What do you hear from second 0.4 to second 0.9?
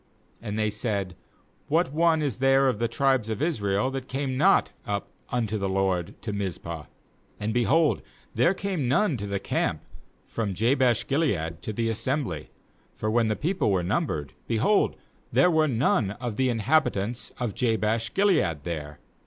8And they